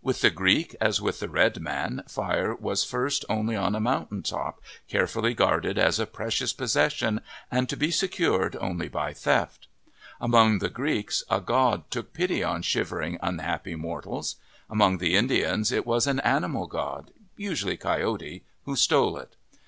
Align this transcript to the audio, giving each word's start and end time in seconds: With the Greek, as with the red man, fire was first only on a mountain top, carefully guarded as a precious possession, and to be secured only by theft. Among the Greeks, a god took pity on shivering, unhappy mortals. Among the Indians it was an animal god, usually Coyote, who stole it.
With 0.00 0.20
the 0.20 0.30
Greek, 0.30 0.76
as 0.80 1.00
with 1.00 1.18
the 1.18 1.28
red 1.28 1.58
man, 1.60 2.04
fire 2.06 2.54
was 2.54 2.84
first 2.84 3.24
only 3.28 3.56
on 3.56 3.74
a 3.74 3.80
mountain 3.80 4.22
top, 4.22 4.60
carefully 4.86 5.34
guarded 5.34 5.76
as 5.76 5.98
a 5.98 6.06
precious 6.06 6.52
possession, 6.52 7.20
and 7.50 7.68
to 7.68 7.76
be 7.76 7.90
secured 7.90 8.54
only 8.60 8.86
by 8.88 9.12
theft. 9.12 9.66
Among 10.20 10.60
the 10.60 10.70
Greeks, 10.70 11.24
a 11.28 11.40
god 11.40 11.90
took 11.90 12.12
pity 12.12 12.44
on 12.44 12.62
shivering, 12.62 13.18
unhappy 13.20 13.74
mortals. 13.74 14.36
Among 14.70 14.98
the 14.98 15.16
Indians 15.16 15.72
it 15.72 15.84
was 15.84 16.06
an 16.06 16.20
animal 16.20 16.68
god, 16.68 17.10
usually 17.36 17.76
Coyote, 17.76 18.44
who 18.66 18.76
stole 18.76 19.16
it. 19.16 19.34